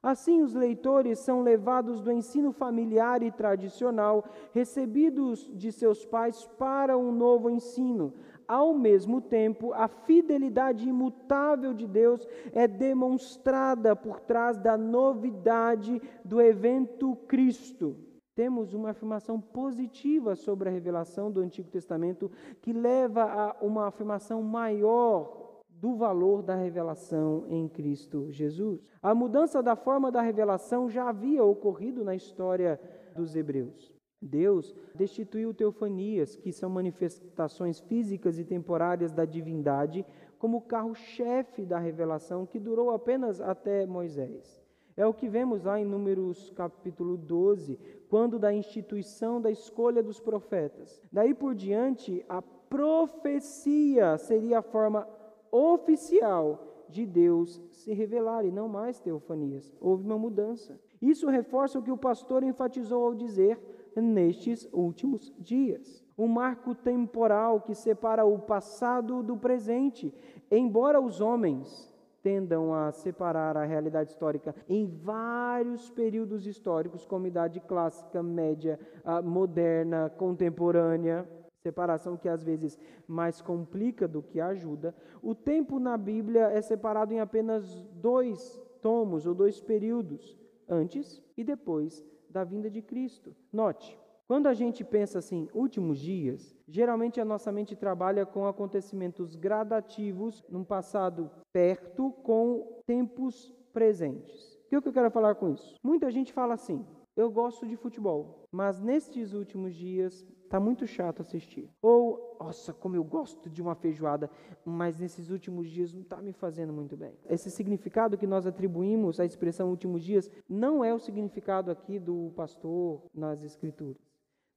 [0.00, 6.96] Assim, os leitores são levados do ensino familiar e tradicional, recebidos de seus pais, para
[6.96, 8.14] um novo ensino.
[8.48, 16.40] Ao mesmo tempo, a fidelidade imutável de Deus é demonstrada por trás da novidade do
[16.40, 17.94] evento Cristo.
[18.34, 22.30] Temos uma afirmação positiva sobre a revelação do Antigo Testamento
[22.62, 28.82] que leva a uma afirmação maior do valor da revelação em Cristo Jesus.
[29.02, 32.80] A mudança da forma da revelação já havia ocorrido na história
[33.14, 33.97] dos hebreus.
[34.20, 40.04] Deus destituiu teofanias, que são manifestações físicas e temporárias da divindade,
[40.38, 44.60] como carro-chefe da revelação que durou apenas até Moisés.
[44.96, 47.78] É o que vemos lá em Números capítulo 12,
[48.08, 51.00] quando da instituição da escolha dos profetas.
[51.12, 55.08] Daí por diante, a profecia seria a forma
[55.52, 59.72] oficial de Deus se revelar e não mais teofanias.
[59.80, 60.78] Houve uma mudança.
[61.00, 63.58] Isso reforça o que o pastor enfatizou ao dizer
[64.00, 66.04] nestes últimos dias.
[66.16, 70.12] Um marco temporal que separa o passado do presente.
[70.50, 77.60] Embora os homens tendam a separar a realidade histórica em vários períodos históricos, como idade
[77.60, 78.78] clássica, média,
[79.22, 81.26] moderna, contemporânea,
[81.62, 84.94] separação que às vezes mais complica do que ajuda.
[85.22, 91.44] O tempo na Bíblia é separado em apenas dois tomos ou dois períodos, antes e
[91.44, 93.34] depois da vinda de Cristo.
[93.52, 99.34] Note, quando a gente pensa assim, últimos dias, geralmente a nossa mente trabalha com acontecimentos
[99.34, 104.58] gradativos num passado perto com tempos presentes.
[104.66, 105.74] O que eu quero falar com isso?
[105.82, 106.84] Muita gente fala assim:
[107.16, 111.68] eu gosto de futebol, mas nestes últimos dias Está muito chato assistir.
[111.82, 114.30] Ou, nossa, como eu gosto de uma feijoada,
[114.64, 117.12] mas nesses últimos dias não está me fazendo muito bem.
[117.28, 122.32] Esse significado que nós atribuímos à expressão últimos dias não é o significado aqui do
[122.34, 124.00] pastor nas Escrituras.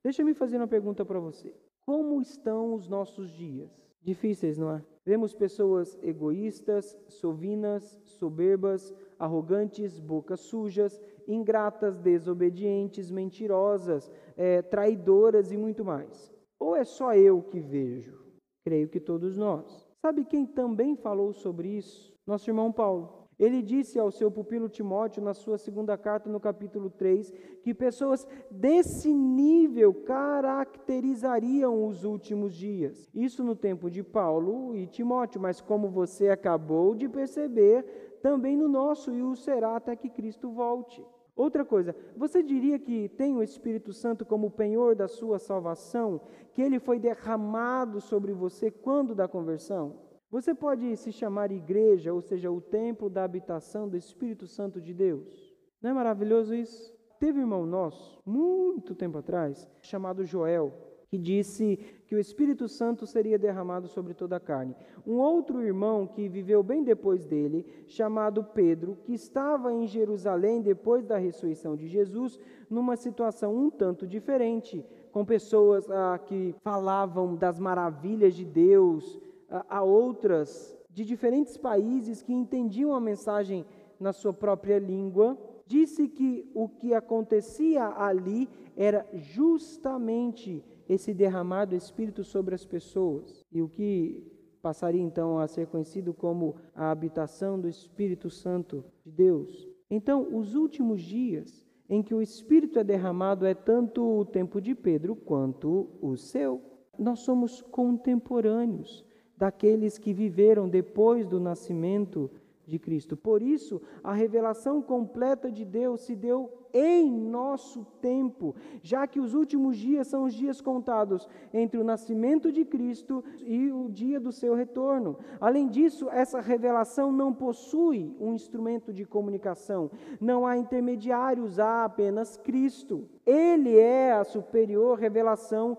[0.02, 1.54] Deixa me fazer uma pergunta para você.
[1.86, 3.70] Como estão os nossos dias?
[4.02, 4.82] Difíceis, não é?
[5.06, 15.84] Vemos pessoas egoístas, sovinas, soberbas, arrogantes, bocas sujas, ingratas, desobedientes, mentirosas, é, traidoras e muito
[15.84, 16.34] mais.
[16.60, 18.20] Ou é só eu que vejo?
[18.64, 19.88] Creio que todos nós.
[20.02, 22.14] Sabe quem também falou sobre isso?
[22.26, 23.22] Nosso irmão Paulo.
[23.42, 27.32] Ele disse ao seu pupilo Timóteo, na sua segunda carta, no capítulo 3,
[27.64, 33.10] que pessoas desse nível caracterizariam os últimos dias.
[33.16, 38.68] Isso no tempo de Paulo e Timóteo, mas como você acabou de perceber, também no
[38.68, 41.04] nosso e o será até que Cristo volte.
[41.36, 46.22] Outra coisa, você diria que tem o Espírito Santo como penhor da sua salvação,
[46.54, 49.96] que ele foi derramado sobre você quando da conversão?
[50.30, 54.94] Você pode se chamar igreja, ou seja, o templo da habitação do Espírito Santo de
[54.94, 55.54] Deus.
[55.82, 56.94] Não é maravilhoso isso?
[57.20, 60.74] Teve um irmão nosso, muito tempo atrás, chamado Joel,
[61.12, 64.74] que disse que o Espírito Santo seria derramado sobre toda a carne.
[65.06, 71.06] Um outro irmão que viveu bem depois dele, chamado Pedro, que estava em Jerusalém depois
[71.06, 77.60] da ressurreição de Jesus, numa situação um tanto diferente, com pessoas ah, que falavam das
[77.60, 79.19] maravilhas de Deus,
[79.67, 83.65] a outras de diferentes países que entendiam a mensagem
[84.00, 88.47] na sua própria língua, disse que o que acontecia ali
[88.78, 90.63] era justamente
[90.94, 93.46] esse derramar do Espírito sobre as pessoas.
[93.50, 94.30] E o que
[94.62, 99.70] passaria então a ser conhecido como a habitação do Espírito Santo de Deus.
[99.90, 104.76] Então, os últimos dias em que o Espírito é derramado é tanto o tempo de
[104.76, 106.62] Pedro quanto o seu.
[107.00, 109.06] Nós somos contemporâneos
[109.38, 112.30] daqueles que viveram depois do nascimento
[112.68, 113.16] de Cristo.
[113.16, 119.34] Por isso, a revelação completa de Deus se deu em nosso tempo, já que os
[119.34, 124.32] últimos dias são os dias contados entre o nascimento de Cristo e o dia do
[124.32, 125.18] seu retorno.
[125.40, 132.38] Além disso, essa revelação não possui um instrumento de comunicação, não há intermediários, há apenas
[132.38, 133.08] Cristo.
[133.26, 135.78] Ele é a superior revelação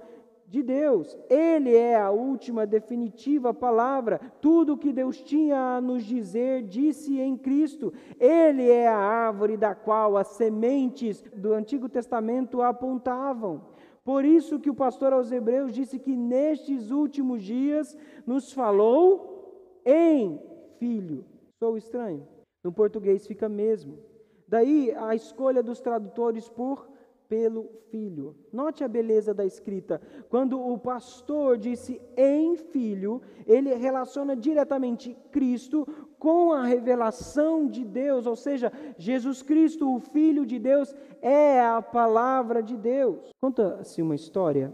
[0.52, 1.16] de Deus.
[1.30, 4.20] Ele é a última definitiva palavra.
[4.38, 7.90] Tudo o que Deus tinha a nos dizer, disse em Cristo.
[8.20, 13.62] Ele é a árvore da qual as sementes do Antigo Testamento apontavam.
[14.04, 17.96] Por isso que o pastor aos Hebreus disse que nestes últimos dias
[18.27, 20.38] nos falou em
[20.79, 21.24] filho.
[21.58, 22.29] Sou estranho.
[22.62, 23.98] No português fica mesmo.
[24.46, 26.91] Daí a escolha dos tradutores por
[27.33, 28.37] pelo Filho.
[28.52, 30.02] Note a beleza da escrita.
[30.28, 38.26] Quando o pastor disse em Filho, ele relaciona diretamente Cristo com a revelação de Deus,
[38.26, 43.30] ou seja, Jesus Cristo, o Filho de Deus, é a palavra de Deus.
[43.40, 44.70] Conta-se uma história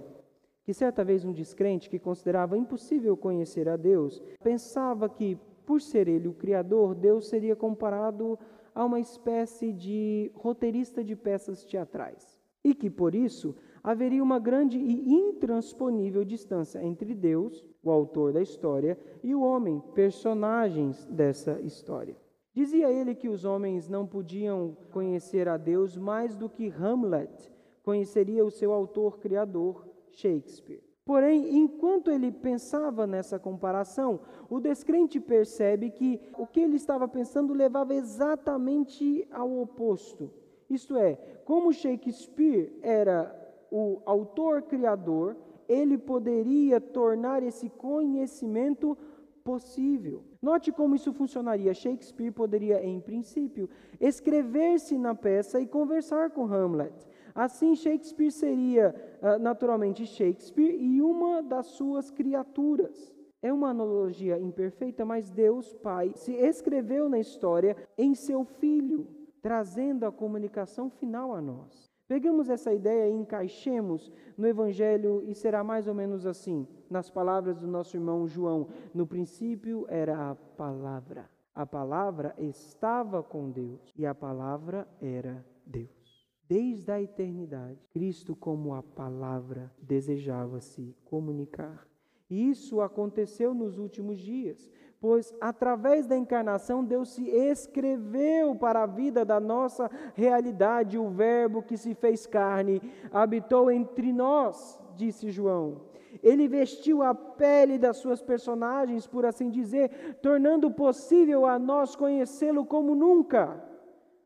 [0.64, 6.09] que certa vez um descrente que considerava impossível conhecer a Deus, pensava que, por ser
[6.09, 8.36] ele o Criador, Deus seria comparado
[8.74, 12.38] a uma espécie de roteirista de peças teatrais
[12.68, 18.42] e que, por isso, haveria uma grande e intransponível distância entre Deus, o autor da
[18.42, 22.14] história, e o homem, personagens dessa história.
[22.52, 27.50] Dizia ele que os homens não podiam conhecer a Deus mais do que Hamlet
[27.82, 30.82] conheceria o seu autor criador, Shakespeare.
[31.06, 37.54] Porém, enquanto ele pensava nessa comparação, o descrente percebe que o que ele estava pensando
[37.54, 40.30] levava exatamente ao oposto.
[40.68, 41.14] Isto é,
[41.49, 43.34] como Shakespeare era
[43.70, 45.34] o autor criador,
[45.66, 48.94] ele poderia tornar esse conhecimento
[49.42, 50.22] possível.
[50.42, 51.72] Note como isso funcionaria.
[51.72, 53.66] Shakespeare poderia, em princípio,
[53.99, 56.92] escrever-se na peça e conversar com Hamlet.
[57.34, 63.16] Assim, Shakespeare seria ah, naturalmente Shakespeare e uma das suas criaturas.
[63.40, 70.05] É uma analogia imperfeita, mas Deus, Pai, se escreveu na história em seu Filho trazendo
[70.05, 71.89] a comunicação final a nós.
[72.07, 77.59] Pegamos essa ideia e encaixemos no Evangelho e será mais ou menos assim, nas palavras
[77.59, 81.28] do nosso irmão João: no princípio era a palavra.
[81.55, 86.26] A palavra estava com Deus e a palavra era Deus.
[86.49, 91.86] Desde a eternidade, Cristo, como a palavra, desejava se comunicar.
[92.30, 94.70] E isso aconteceu nos últimos dias
[95.01, 101.62] pois através da encarnação Deus se escreveu para a vida da nossa realidade, o Verbo
[101.62, 102.82] que se fez carne,
[103.12, 105.88] habitou entre nós, disse João.
[106.22, 112.64] Ele vestiu a pele das suas personagens, por assim dizer, tornando possível a nós conhecê-lo
[112.64, 113.62] como nunca.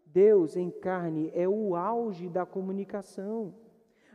[0.07, 3.55] Deus em carne é o auge da comunicação.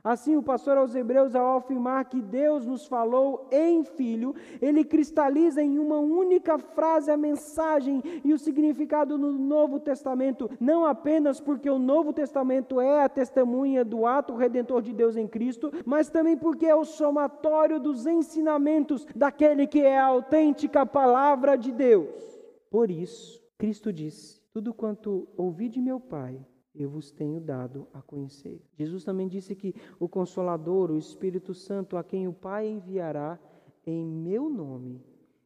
[0.03, 5.61] Assim, o pastor aos Hebreus, ao afirmar que Deus nos falou em Filho, ele cristaliza
[5.61, 11.69] em uma única frase a mensagem e o significado no Novo Testamento, não apenas porque
[11.69, 16.37] o Novo Testamento é a testemunha do ato redentor de Deus em Cristo, mas também
[16.37, 22.37] porque é o somatório dos ensinamentos daquele que é a autêntica palavra de Deus.
[22.69, 26.39] Por isso, Cristo disse: Tudo quanto ouvi de meu Pai,
[26.77, 28.61] eu vos tenho dado a conhecer.
[28.73, 33.39] Jesus também disse que o Consolador, o Espírito Santo, a quem o Pai enviará
[33.85, 35.03] em meu nome,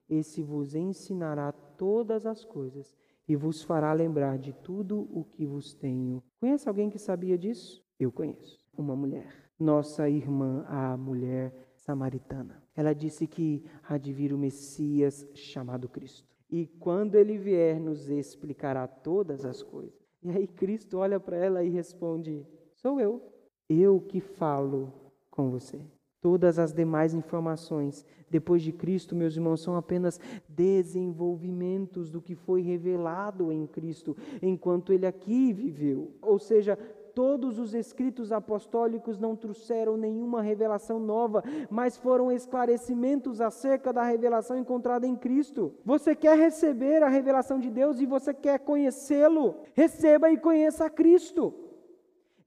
[0.10, 2.96] esse vos ensinará todas as coisas
[3.28, 6.22] e vos fará lembrar de tudo o que vos tenho.
[6.40, 7.82] Conhece alguém que sabia disso?
[8.00, 8.60] Eu conheço.
[8.78, 9.34] Uma mulher.
[9.60, 12.62] Nossa irmã, a mulher samaritana.
[12.76, 16.28] Ela disse que há de vir o Messias chamado Cristo.
[16.50, 20.01] E quando ele vier, nos explicará todas as coisas.
[20.24, 22.46] E aí Cristo olha para ela e responde:
[22.76, 23.22] Sou eu,
[23.70, 24.94] eu que falo
[25.30, 25.80] com você.
[26.22, 32.62] Todas as demais informações, depois de Cristo, meus irmãos, são apenas desenvolvimentos do que foi
[32.62, 36.12] revelado em Cristo, enquanto ele aqui viveu.
[36.22, 36.78] Ou seja,
[37.14, 44.58] todos os escritos apostólicos não trouxeram nenhuma revelação nova, mas foram esclarecimentos acerca da revelação
[44.58, 45.74] encontrada em Cristo.
[45.86, 49.56] Você quer receber a revelação de Deus e você quer conhecê-lo?
[49.74, 51.54] Receba e conheça Cristo.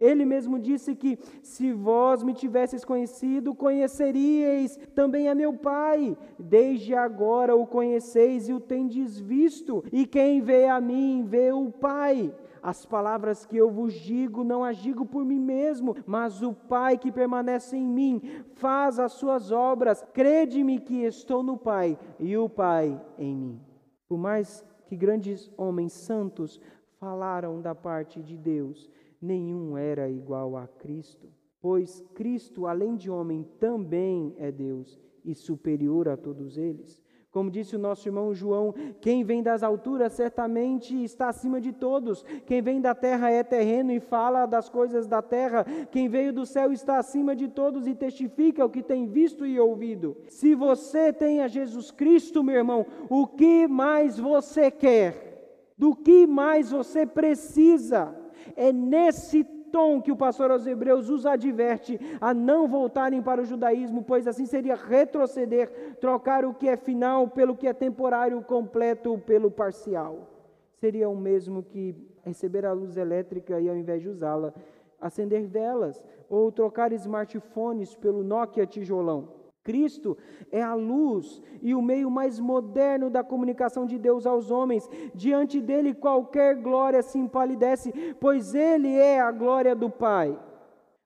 [0.05, 6.15] Ele mesmo disse que se vós me tivesseis conhecido, conheceríeis também a meu Pai.
[6.39, 11.71] Desde agora o conheceis e o tendes visto, e quem vê a mim vê o
[11.71, 12.35] Pai.
[12.63, 16.99] As palavras que eu vos digo, não as digo por mim mesmo, mas o Pai
[16.99, 18.21] que permanece em mim
[18.57, 20.05] faz as suas obras.
[20.13, 23.61] Crede-me que estou no Pai e o Pai em mim.
[24.07, 26.61] Por mais que grandes homens santos
[27.01, 28.91] falaram da parte de Deus,
[29.25, 31.29] nenhum era igual a Cristo,
[31.61, 37.03] pois Cristo, além de homem, também é Deus e superior a todos eles.
[37.31, 42.23] Como disse o nosso irmão João, quem vem das alturas certamente está acima de todos.
[42.47, 45.65] Quem vem da terra é terreno e fala das coisas da terra.
[45.91, 49.59] Quem veio do céu está acima de todos e testifica o que tem visto e
[49.59, 50.17] ouvido.
[50.29, 55.73] Se você tem a Jesus Cristo, meu irmão, o que mais você quer?
[55.77, 58.15] Do que mais você precisa?
[58.57, 63.45] É nesse tom que o pastor aos Hebreus os adverte a não voltarem para o
[63.45, 69.19] judaísmo, pois assim seria retroceder, trocar o que é final pelo que é temporário, completo
[69.19, 70.31] pelo parcial.
[70.77, 74.55] Seria o mesmo que receber a luz elétrica e ao invés de usá-la,
[75.01, 79.44] acender velas ou trocar smartphones pelo Nokia tijolão.
[79.65, 80.17] Cristo
[80.53, 84.89] é a luz e o meio mais moderno da comunicação de Deus aos homens.
[85.15, 87.91] Diante dele, qualquer glória se empalidece,
[88.21, 90.39] pois ele é a glória do Pai.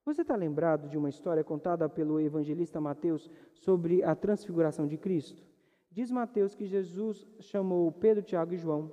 [0.05, 5.47] Você está lembrado de uma história contada pelo evangelista Mateus sobre a transfiguração de Cristo?
[5.91, 8.91] Diz Mateus que Jesus chamou Pedro, Tiago e João,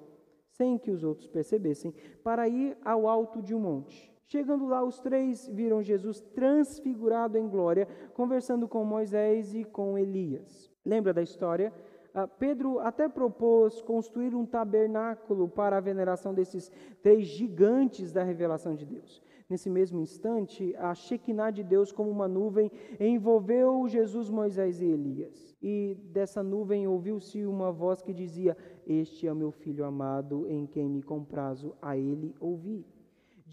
[0.51, 1.93] sem que os outros percebessem,
[2.24, 4.14] para ir ao alto de um monte.
[4.28, 10.71] Chegando lá, os três viram Jesus transfigurado em glória, conversando com Moisés e com Elias.
[10.84, 11.71] Lembra da história?
[12.11, 16.71] Ah, Pedro até propôs construir um tabernáculo para a veneração desses
[17.03, 19.21] três gigantes da revelação de Deus.
[19.47, 25.55] Nesse mesmo instante, a Shekinah de Deus, como uma nuvem, envolveu Jesus, Moisés e Elias.
[25.61, 28.57] E dessa nuvem ouviu-se uma voz que dizia:
[28.88, 32.95] Este é meu filho amado, em quem me comprazo, a ele ouvi.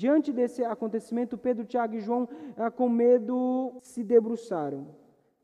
[0.02, 4.88] Diante desse acontecimento, Pedro, Tiago e João, ah, com medo, se debruçaram.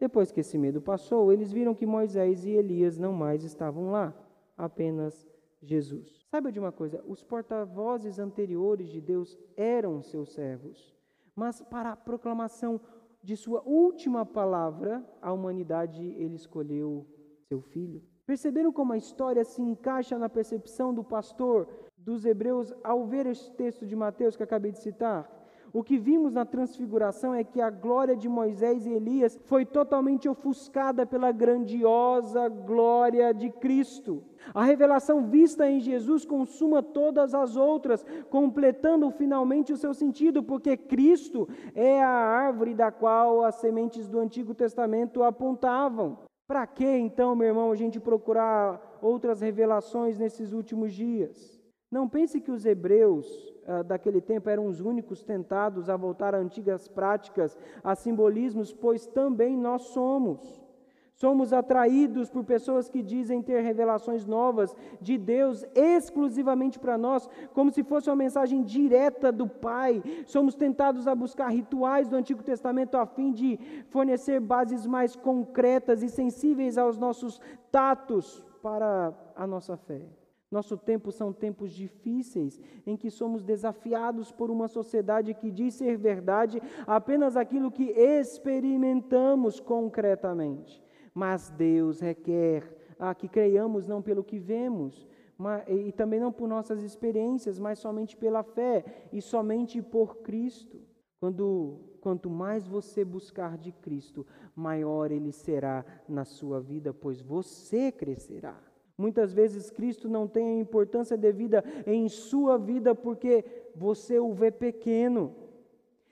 [0.00, 4.12] Depois que esse medo passou, eles viram que Moisés e Elias não mais estavam lá,
[4.56, 5.24] apenas
[5.62, 6.26] Jesus.
[6.28, 10.92] Saiba de uma coisa: os porta-vozes anteriores de Deus eram seus servos,
[11.36, 12.80] mas para a proclamação
[13.22, 17.06] de sua última palavra, a humanidade ele escolheu
[17.48, 18.02] seu filho.
[18.26, 21.68] Perceberam como a história se encaixa na percepção do pastor
[21.98, 25.38] dos hebreus ao ver este texto de Mateus que acabei de citar?
[25.70, 30.28] O que vimos na transfiguração é que a glória de Moisés e Elias foi totalmente
[30.28, 34.24] ofuscada pela grandiosa glória de Cristo.
[34.54, 40.74] A revelação vista em Jesus consuma todas as outras, completando finalmente o seu sentido, porque
[40.76, 46.18] Cristo é a árvore da qual as sementes do Antigo Testamento apontavam.
[46.46, 51.57] Para que então, meu irmão, a gente procurar outras revelações nesses últimos dias?
[51.90, 53.26] Não pense que os hebreus
[53.66, 59.06] ah, daquele tempo eram os únicos tentados a voltar a antigas práticas, a simbolismos, pois
[59.06, 60.66] também nós somos.
[61.14, 67.72] Somos atraídos por pessoas que dizem ter revelações novas de Deus exclusivamente para nós, como
[67.72, 70.00] se fosse uma mensagem direta do Pai.
[70.26, 73.58] Somos tentados a buscar rituais do Antigo Testamento a fim de
[73.88, 77.40] fornecer bases mais concretas e sensíveis aos nossos
[77.72, 80.02] tatos para a nossa fé.
[80.50, 85.98] Nosso tempo são tempos difíceis, em que somos desafiados por uma sociedade que diz ser
[85.98, 90.82] verdade apenas aquilo que experimentamos concretamente.
[91.12, 96.48] Mas Deus requer a que creiamos não pelo que vemos, mas, e também não por
[96.48, 100.80] nossas experiências, mas somente pela fé e somente por Cristo.
[101.20, 107.92] Quando, quanto mais você buscar de Cristo, maior ele será na sua vida, pois você
[107.92, 108.67] crescerá.
[108.98, 113.44] Muitas vezes Cristo não tem a importância devida em sua vida porque
[113.76, 115.34] você o vê pequeno.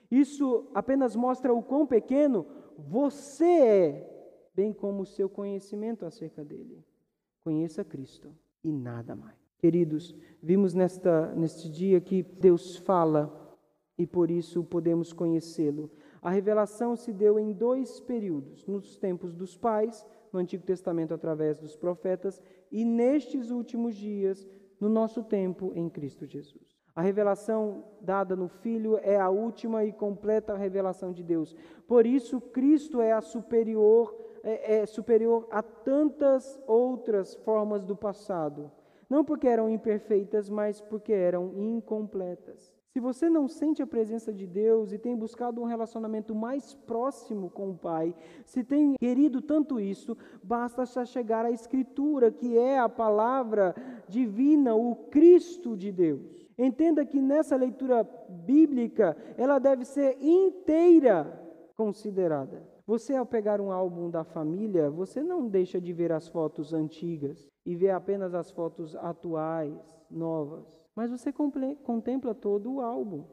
[0.09, 2.47] Isso apenas mostra o quão pequeno
[2.78, 6.84] você é, bem como o seu conhecimento acerca dele.
[7.43, 8.32] Conheça Cristo
[8.62, 9.37] e nada mais.
[9.59, 13.59] Queridos, vimos nesta, neste dia que Deus fala
[13.99, 15.91] e por isso podemos conhecê-lo.
[16.22, 21.59] A revelação se deu em dois períodos: nos tempos dos pais, no Antigo Testamento através
[21.59, 24.46] dos profetas, e nestes últimos dias,
[24.80, 26.76] no nosso tempo em Cristo Jesus.
[26.94, 31.54] A revelação dada no Filho é a última e completa revelação de Deus.
[31.86, 38.72] Por isso, Cristo é superior, é, é superior a tantas outras formas do passado.
[39.08, 42.75] Não porque eram imperfeitas, mas porque eram incompletas.
[42.97, 47.51] Se você não sente a presença de Deus e tem buscado um relacionamento mais próximo
[47.51, 48.14] com o Pai,
[48.47, 53.74] se tem querido tanto isso, basta chegar à Escritura, que é a palavra
[54.09, 56.49] divina, o Cristo de Deus.
[56.57, 61.38] Entenda que nessa leitura bíblica, ela deve ser inteira
[61.76, 62.66] considerada.
[62.86, 67.47] Você, ao pegar um álbum da família, você não deixa de ver as fotos antigas
[67.66, 69.78] e vê apenas as fotos atuais,
[70.11, 73.24] novas mas você contempla todo o álbum.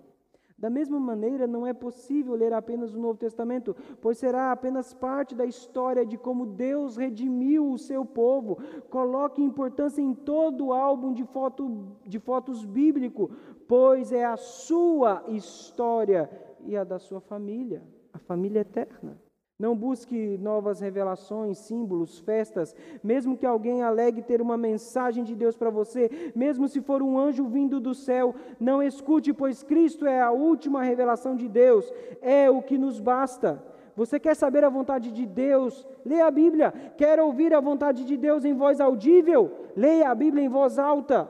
[0.57, 5.34] Da mesma maneira, não é possível ler apenas o Novo Testamento, pois será apenas parte
[5.34, 8.59] da história de como Deus redimiu o seu povo.
[8.89, 13.32] Coloque importância em todo o álbum de, foto, de fotos bíblico,
[13.68, 16.30] pois é a sua história
[16.66, 17.82] e a da sua família,
[18.14, 19.18] a família eterna.
[19.64, 25.55] Não busque novas revelações, símbolos, festas, mesmo que alguém alegue ter uma mensagem de Deus
[25.55, 30.20] para você, mesmo se for um anjo vindo do céu, não escute, pois Cristo é
[30.20, 31.89] a última revelação de Deus,
[32.22, 33.64] é o que nos basta.
[33.95, 35.88] Você quer saber a vontade de Deus?
[36.03, 36.74] Leia a Bíblia.
[36.97, 39.49] Quer ouvir a vontade de Deus em voz audível?
[39.78, 41.30] Leia a Bíblia em voz alta.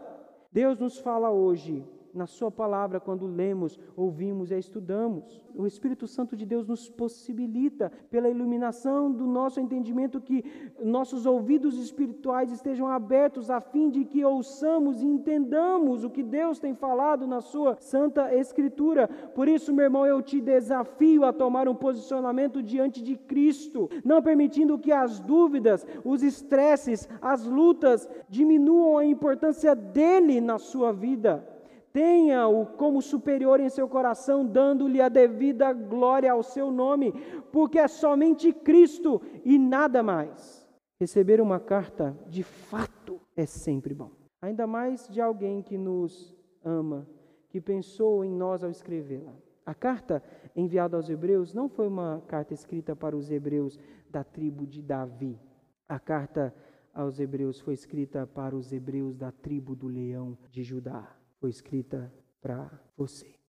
[0.51, 5.41] Deus nos fala hoje na Sua palavra quando lemos, ouvimos e estudamos.
[5.55, 10.43] O Espírito Santo de Deus nos possibilita, pela iluminação do nosso entendimento, que
[10.83, 16.59] nossos ouvidos espirituais estejam abertos a fim de que ouçamos e entendamos o que Deus
[16.59, 19.07] tem falado na Sua Santa Escritura.
[19.07, 24.21] Por isso, meu irmão, eu te desafio a tomar um posicionamento diante de Cristo, não
[24.21, 31.52] permitindo que as dúvidas, os estresses, as lutas diminuam a importância dele na sua vida.
[31.93, 37.13] Tenha-o como superior em seu coração, dando-lhe a devida glória ao seu nome,
[37.51, 40.67] porque é somente Cristo e nada mais.
[40.99, 44.09] Receber uma carta, de fato, é sempre bom.
[44.41, 46.35] Ainda mais de alguém que nos
[46.65, 47.07] ama,
[47.47, 49.35] que pensou em nós ao escrevê-la.
[49.63, 50.21] A carta
[50.55, 53.79] enviada aos Hebreus não foi uma carta escrita para os Hebreus
[54.09, 55.39] da tribo de Davi.
[55.87, 56.53] A carta
[56.91, 61.22] aos Hebreus foi escrita para os Hebreus da tribo do leão de Judá.
[61.43, 62.09] Foi escrita
[62.41, 63.42] para você.